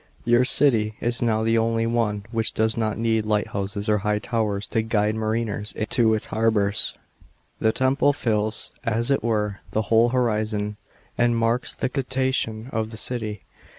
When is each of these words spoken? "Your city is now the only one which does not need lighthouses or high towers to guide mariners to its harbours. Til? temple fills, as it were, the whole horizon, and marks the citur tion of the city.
"Your 0.33 0.45
city 0.45 0.95
is 0.99 1.21
now 1.21 1.43
the 1.43 1.59
only 1.59 1.85
one 1.85 2.25
which 2.31 2.55
does 2.55 2.75
not 2.75 2.97
need 2.97 3.23
lighthouses 3.23 3.87
or 3.87 3.99
high 3.99 4.17
towers 4.17 4.65
to 4.69 4.81
guide 4.81 5.13
mariners 5.13 5.75
to 5.91 6.15
its 6.15 6.25
harbours. 6.25 6.95
Til? 7.61 7.71
temple 7.71 8.11
fills, 8.11 8.71
as 8.83 9.11
it 9.11 9.23
were, 9.23 9.59
the 9.73 9.81
whole 9.93 10.09
horizon, 10.09 10.77
and 11.19 11.37
marks 11.37 11.75
the 11.75 11.87
citur 11.87 12.33
tion 12.33 12.67
of 12.73 12.89
the 12.89 12.97
city. 12.97 13.43